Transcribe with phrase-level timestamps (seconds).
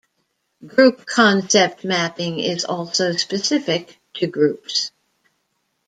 [0.65, 4.91] Group concept mapping is also specific to groups.